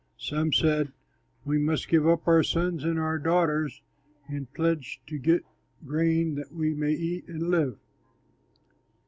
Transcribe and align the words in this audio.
Some 0.17 0.51
said, 0.51 0.91
"We 1.45 1.59
must 1.59 1.87
give 1.87 2.07
up 2.07 2.27
our 2.27 2.41
sons 2.41 2.83
and 2.83 2.97
our 2.97 3.19
daughters 3.19 3.83
in 4.27 4.47
pledge 4.47 4.99
to 5.05 5.19
get 5.19 5.43
grain 5.85 6.33
that 6.33 6.51
we 6.51 6.73
may 6.73 6.93
eat 6.93 7.27
and 7.27 7.51
live." 7.51 7.77